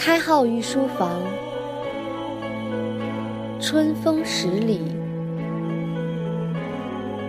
[0.00, 1.10] 开号御书房，
[3.60, 4.80] 春风十里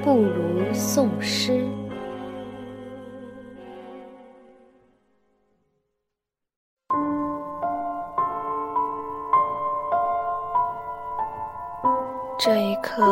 [0.04, 1.68] 不如送诗。
[12.38, 13.04] 这一刻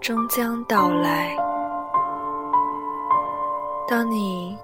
[0.00, 1.36] 终将到来。
[3.86, 4.56] 当你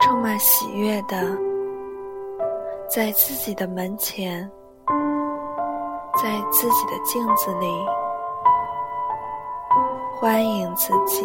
[0.00, 1.36] 充满喜悦的
[2.88, 4.50] 在自己的门前，
[6.22, 7.66] 在自己的镜子里
[10.18, 11.22] 欢迎自己，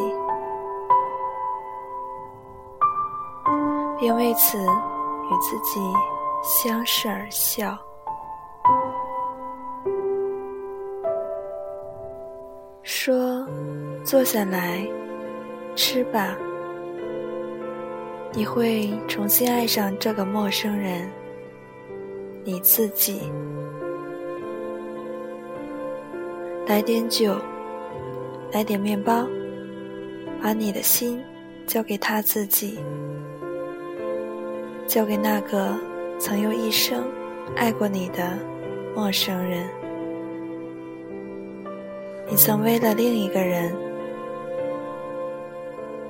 [3.97, 5.79] 并为此与自己
[6.43, 7.77] 相视而笑。
[12.81, 13.47] 说
[14.03, 14.85] ：“坐下来，
[15.75, 16.35] 吃吧。
[18.35, 21.07] 你会重新爱上这个陌生人，
[22.43, 23.31] 你自己。
[26.65, 27.35] 来点酒，
[28.51, 29.27] 来点面包，
[30.41, 31.23] 把你的心
[31.67, 32.79] 交给他自己，
[34.87, 35.77] 交给那个
[36.17, 37.03] 曾用一生
[37.55, 38.35] 爱过你的
[38.95, 39.69] 陌生人。”
[42.27, 43.71] 你曾为了另一个人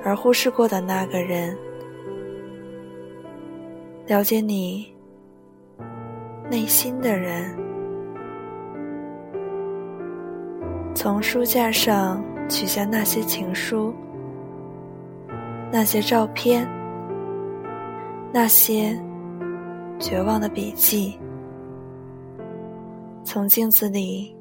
[0.05, 1.57] 而忽视过的那个人，
[4.05, 4.93] 了解你
[6.49, 7.55] 内心的人，
[10.93, 13.93] 从书架上取下那些情书、
[15.71, 16.67] 那些照片、
[18.31, 18.97] 那些
[19.99, 21.17] 绝望的笔记，
[23.23, 24.35] 从镜子里。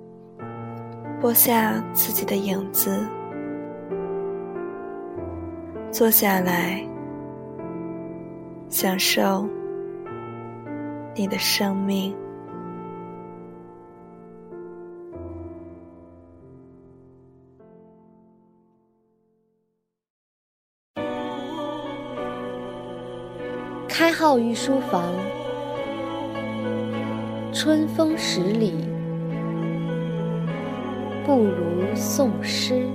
[1.21, 3.07] 播下自己的影子，
[5.93, 6.85] 坐下来，
[8.73, 9.47] 享受
[11.15, 12.17] 你的生命。
[23.87, 25.13] 开号御书房，
[27.53, 28.73] 春风十里。
[31.27, 32.89] 不如送诗。